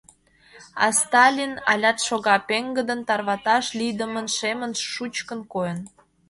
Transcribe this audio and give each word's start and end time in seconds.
А 0.85 0.87
Сталин 0.99 1.53
алят 1.71 1.97
шога: 2.07 2.35
пеҥгыдын, 2.49 2.99
тарваташ 3.09 3.65
лийдымын, 3.79 4.27
шемын, 4.37 4.71
шучкын 4.93 5.39
койын. 5.53 5.79